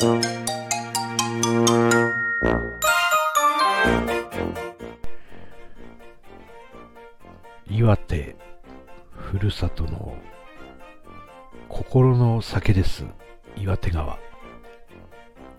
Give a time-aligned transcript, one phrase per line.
[0.00, 0.16] 岩
[7.96, 8.36] 手
[9.10, 10.16] ふるさとの
[11.68, 13.06] 心の酒です。
[13.56, 14.20] 岩手川。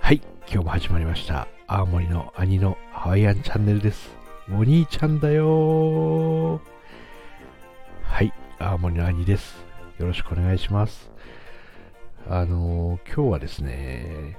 [0.00, 1.46] はい今日も始まりました。
[1.66, 4.08] 青森の兄のハワイアンチャンネルです。
[4.50, 6.58] お兄ちゃんだよ。
[8.02, 9.62] はい青森の兄です。
[9.98, 11.12] よろしくお願いします。
[12.28, 14.38] あのー、今日はですね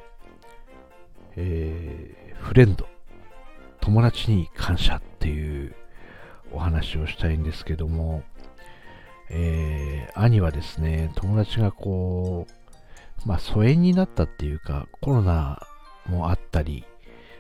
[1.36, 2.88] えー、フレンド
[3.82, 5.76] 友達に感謝っていう
[6.52, 8.24] お話をしたいんですけども、
[9.30, 15.66] えー、兄はですね、友達がこう、まあ疎遠になったっていうか、コロナ
[16.06, 16.86] もあったり、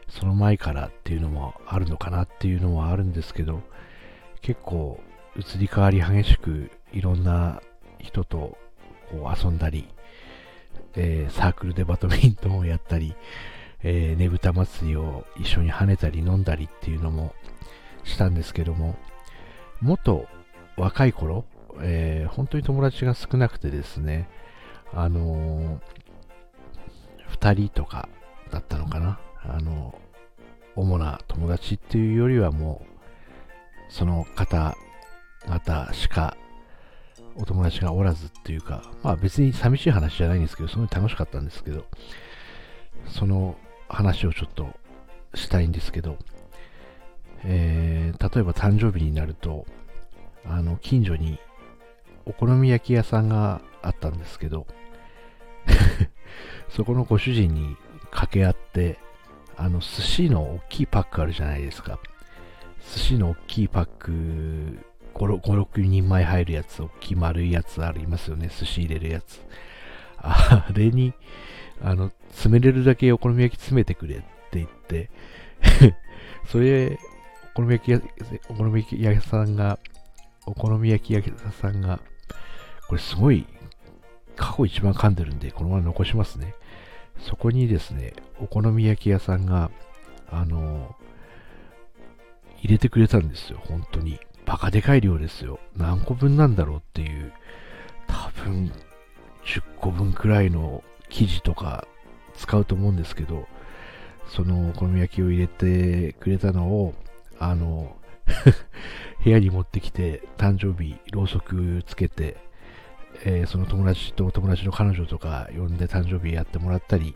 [0.09, 3.61] その前からっていうのもあるのかなっていうのもあるんですけど、
[4.41, 4.99] 結構
[5.37, 7.61] 移り変わり激しくいろんな
[7.99, 8.57] 人と
[9.11, 9.87] こう遊んだり、
[10.95, 13.15] えー、サークルでバドミントンをやったり、
[13.83, 17.33] えー、ねぶた祭りを一緒に跳ねたり飲んだりっていうのも
[18.03, 18.95] したんですけども、
[19.81, 20.27] もっと
[20.77, 21.45] 若い頃、
[21.81, 24.29] えー、本当に友達が少なくてですね、
[24.93, 28.07] あのー、2人とか
[28.51, 29.19] だったのかな。
[29.45, 29.93] あの
[30.75, 36.35] 主な友達っていうよりはもう、その方々しか
[37.35, 41.85] お友達がおらずっていうか、まあ別に寂しい話じゃないんですけど、すごい楽しかったんですけど、
[43.07, 43.55] その
[43.89, 44.67] 話をちょっと
[45.35, 46.17] したいんですけど、
[47.43, 49.65] えー、例えば誕生日になると、
[50.45, 51.39] あの、近所に
[52.25, 54.65] お好み焼き屋さんがあったんですけど、
[56.69, 57.75] そこのご主人に
[58.11, 58.97] 掛け合って、
[59.57, 61.99] あの、寿司の大きいパックあるじゃないですか。
[62.93, 64.79] 寿司の大きいパック、
[65.13, 68.49] 5、6人前入るやつ、大きい丸いやつありますよね。
[68.49, 69.41] 寿司入れるやつ。
[70.17, 71.13] あれに、
[71.81, 75.09] あの、詰めれるだけお好み焼き詰めてくれって言って
[76.49, 76.97] それ
[77.53, 78.01] お好み焼き屋、
[78.49, 79.79] お好み焼き屋さんが、
[80.45, 81.21] お好み焼き屋
[81.61, 81.99] さんが、
[82.87, 83.45] これすごい、
[84.35, 86.55] 過去一番噛んでるんで、このまま残しますね。
[87.19, 89.69] そこにですね、お好み焼き屋さんが、
[90.31, 90.95] あの、
[92.57, 94.19] 入れてくれたんですよ、本当に。
[94.53, 95.59] バカでかい量ですよ。
[95.75, 97.33] 何個分なんだろうっていう、
[98.05, 98.71] 多分、
[99.45, 101.87] 10個分くらいの生地とか
[102.35, 103.47] 使うと思うんですけど、
[104.27, 106.93] そのお好み焼きを入れてくれたのを、
[107.39, 107.97] あの、
[109.25, 112.37] 部屋に持ってきて、誕生日、ろうそくつけて、
[113.25, 117.15] えー、その友達と友達の彼女とか呼んで誕生日やってもらったり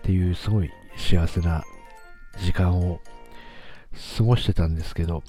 [0.02, 1.64] ていうすごい幸せな
[2.42, 3.00] 時間を
[4.18, 5.22] 過ごしてたんですけど、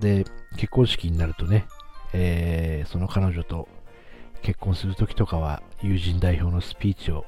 [0.00, 0.24] で、
[0.56, 1.66] 結婚式になるとね、
[2.12, 3.68] えー、その彼女と
[4.42, 7.24] 結婚する時とかは友人代表のスピーチを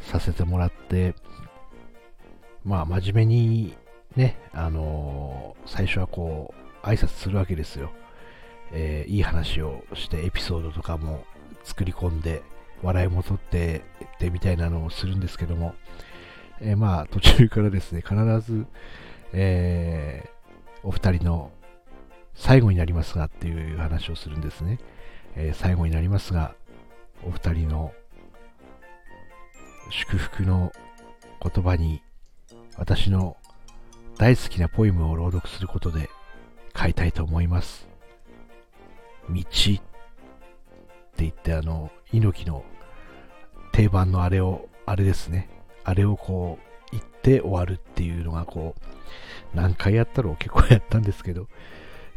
[0.00, 1.14] させてもらって、
[2.64, 3.76] まあ真面目に
[4.16, 7.90] ね、あのー、最初はこう、挨拶するわけですよ。
[8.72, 11.24] えー、いい話をしてエピソードとかも
[11.62, 12.42] 作り込んで、
[12.82, 15.74] 笑いも取ってってみたいなのをするんですけども、
[16.60, 18.66] えー、まあ途中からですね、必ず、
[19.32, 21.50] えー、お二人の
[22.34, 24.78] 最後になりますがっていう話をするんですね。
[25.36, 26.54] えー、最後になりますが、
[27.24, 27.92] お二人の
[29.90, 30.72] 祝福の
[31.42, 32.02] 言葉に
[32.76, 33.36] 私の
[34.16, 36.08] 大好きなポエムを朗読することで
[36.76, 37.88] 書いたいと思います。
[39.28, 39.80] 道って
[41.18, 42.64] 言ってあの、猪木の
[43.72, 45.48] 定番のあれを、あれですね。
[45.84, 51.48] あれをこう言って終わるっていうのがこう、何回やったろう結構やったんですけど、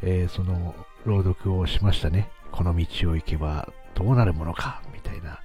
[0.01, 0.75] えー、その
[1.05, 2.29] 朗読をしましたね。
[2.51, 5.39] この道を行けばどうなるものかみたいな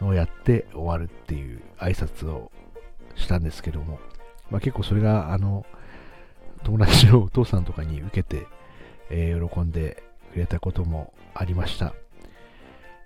[0.00, 2.50] のをやって終わるっていう挨拶を
[3.16, 3.98] したんですけども、
[4.50, 5.66] まあ、結構それが、あの、
[6.62, 8.46] 友達の お父さんとかに受けて、
[9.10, 10.02] えー、喜んで
[10.32, 11.94] くれたこともありました。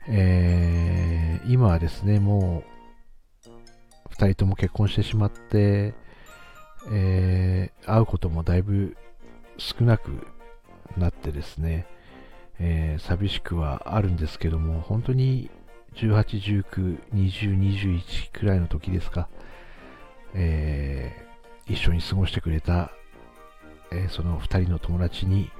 [0.08, 2.64] えー、今はですね、も
[3.46, 3.50] う、
[4.10, 5.94] 二人とも結婚してしまって、
[6.90, 8.96] えー、会うこともだいぶ
[9.58, 10.26] 少なく
[10.96, 11.86] なってですね、
[12.60, 15.50] えー、寂しくはあるんですけども、本当に
[15.94, 19.28] 18、19、20、21くらいの時ですか、
[20.34, 22.92] えー、一緒に過ごしてくれた、
[23.90, 25.50] えー、その2人の友達に、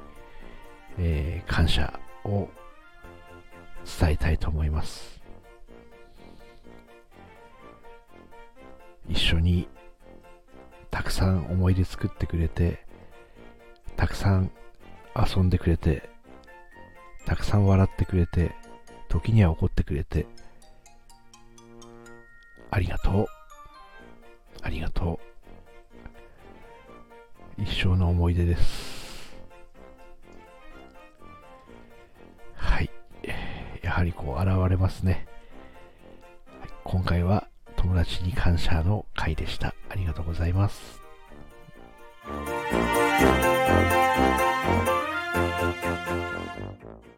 [0.99, 2.49] えー、感謝を
[4.01, 5.19] 伝えたいと思います。
[9.09, 9.69] 一緒に
[10.91, 12.85] たくさん思い出作ってくれて、
[13.97, 14.51] たくさん
[15.19, 16.09] 遊んでくれて、
[17.27, 18.55] たくさん笑ってくれて、
[19.09, 20.27] 時には怒ってくれて、
[22.71, 23.27] ありがとう。
[24.63, 25.19] ありがと
[27.59, 27.63] う。
[27.63, 29.35] 一生の思い出です。
[32.55, 32.91] はい。
[33.83, 35.27] やはりこう現れますね。
[36.85, 39.75] 今回は友達に感謝の回でした。
[39.89, 41.01] ありがとうございます。
[45.61, 46.23] どうぞどうぞ
[46.61, 47.09] どうぞ。